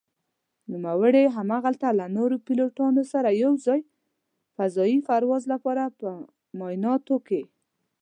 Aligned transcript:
نوموړي 0.71 1.23
هملته 1.35 1.87
له 1.99 2.05
نورو 2.17 2.35
پيلوټانو 2.45 3.03
سره 3.13 3.29
يو 3.43 3.51
ځاى 3.65 3.81
فضايي 4.55 4.97
پرواز 5.07 5.43
لپاره 5.53 5.83
په 5.99 6.09
معايناتو 6.59 7.15
کې 7.27 7.41